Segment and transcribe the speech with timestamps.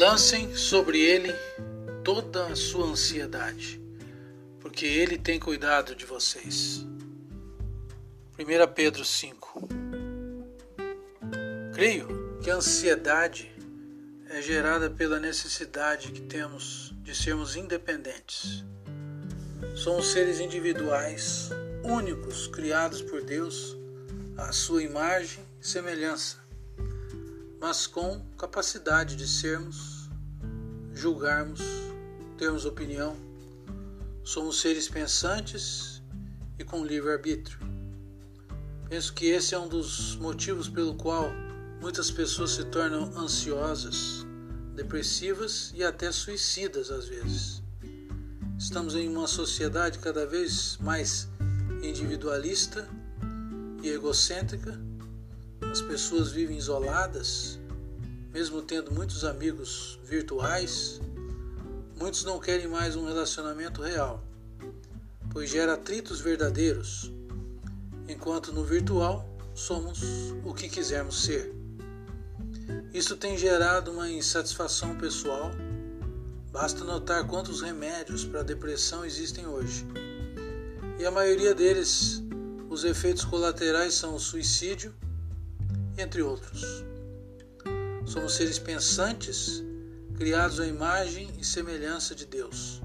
[0.00, 1.30] Lancem sobre ele
[2.02, 3.78] toda a sua ansiedade,
[4.58, 6.86] porque ele tem cuidado de vocês.
[8.38, 9.68] 1 Pedro 5
[11.74, 13.54] Creio que a ansiedade
[14.30, 18.64] é gerada pela necessidade que temos de sermos independentes.
[19.76, 21.50] Somos seres individuais,
[21.84, 23.76] únicos, criados por Deus
[24.38, 26.38] à sua imagem e semelhança,
[27.60, 30.08] mas com capacidade de sermos,
[30.94, 31.60] julgarmos,
[32.38, 33.14] termos opinião.
[34.24, 36.02] Somos seres pensantes
[36.58, 37.58] e com livre-arbítrio.
[38.88, 41.30] Penso que esse é um dos motivos pelo qual
[41.80, 44.26] muitas pessoas se tornam ansiosas,
[44.74, 47.62] depressivas e até suicidas às vezes.
[48.58, 51.28] Estamos em uma sociedade cada vez mais
[51.82, 52.88] individualista
[53.82, 54.89] e egocêntrica.
[55.68, 57.58] As pessoas vivem isoladas,
[58.32, 61.00] mesmo tendo muitos amigos virtuais.
[61.96, 64.24] Muitos não querem mais um relacionamento real,
[65.32, 67.12] pois gera atritos verdadeiros,
[68.08, 70.00] enquanto no virtual somos
[70.44, 71.54] o que quisermos ser.
[72.92, 75.50] Isso tem gerado uma insatisfação pessoal.
[76.50, 79.86] Basta notar quantos remédios para depressão existem hoje.
[80.98, 82.22] E a maioria deles,
[82.68, 84.92] os efeitos colaterais são o suicídio,
[86.00, 86.84] entre outros.
[88.06, 89.62] Somos seres pensantes,
[90.16, 92.80] criados à imagem e semelhança de Deus.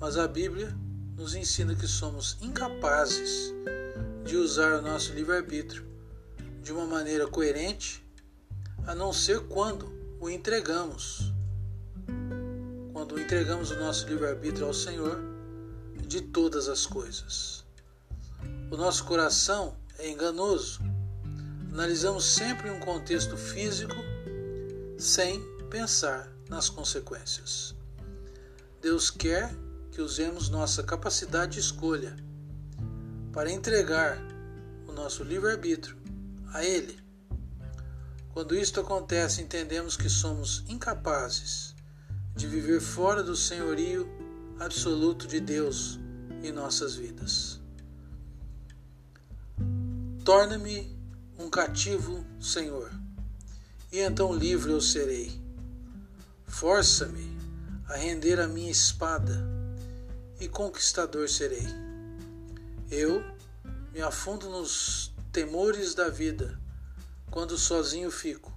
[0.00, 0.74] Mas a Bíblia
[1.16, 3.52] nos ensina que somos incapazes
[4.24, 5.84] de usar o nosso livre-arbítrio
[6.62, 8.06] de uma maneira coerente
[8.86, 11.32] a não ser quando o entregamos.
[12.92, 15.18] Quando entregamos o nosso livre-arbítrio ao Senhor
[16.06, 17.64] de todas as coisas.
[18.70, 20.80] O nosso coração é enganoso.
[21.78, 23.94] Analisamos sempre um contexto físico
[24.98, 27.72] sem pensar nas consequências.
[28.82, 29.54] Deus quer
[29.92, 32.16] que usemos nossa capacidade de escolha
[33.32, 34.18] para entregar
[34.88, 35.96] o nosso livre-arbítrio
[36.52, 36.98] a Ele
[38.32, 41.76] quando isto acontece, entendemos que somos incapazes
[42.34, 44.08] de viver fora do senhorio
[44.58, 46.00] absoluto de Deus
[46.42, 47.60] em nossas vidas.
[50.24, 50.97] Torna-me
[51.38, 52.90] um cativo, Senhor,
[53.92, 55.40] e então livre eu serei.
[56.46, 57.38] Força-me
[57.86, 59.46] a render a minha espada,
[60.40, 61.66] e conquistador serei.
[62.90, 63.22] Eu
[63.92, 66.58] me afundo nos temores da vida
[67.30, 68.52] quando sozinho fico.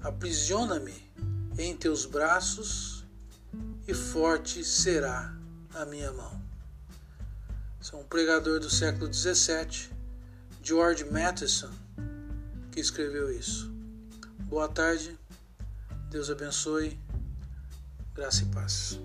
[0.00, 0.94] Aprisiona-me
[1.58, 3.04] em teus braços
[3.86, 5.34] e forte será
[5.74, 6.40] a minha mão.
[7.92, 9.90] É um pregador do século XVII,
[10.70, 11.72] George Matheson,
[12.70, 13.68] que escreveu isso.
[14.42, 15.18] Boa tarde,
[16.10, 16.96] Deus abençoe,
[18.14, 19.00] graça e paz.